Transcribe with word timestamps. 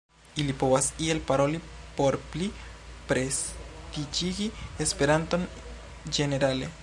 Ili 0.43 0.53
povas 0.61 0.85
iel 1.07 1.19
paroli 1.31 1.59
por 1.99 2.17
pli 2.31 2.49
prestiĝigi 3.11 4.51
esperanton 4.87 5.49
ĝenerale. 6.19 6.77